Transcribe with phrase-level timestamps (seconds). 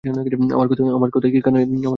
[0.03, 1.89] আমার কথা কি কানে যাচ্ছে না?